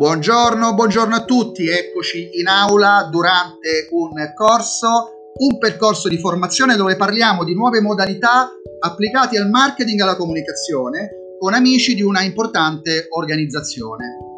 [0.00, 6.96] Buongiorno, buongiorno a tutti, eccoci in aula durante un corso, un percorso di formazione dove
[6.96, 8.48] parliamo di nuove modalità
[8.78, 14.29] applicate al marketing e alla comunicazione con amici di una importante organizzazione.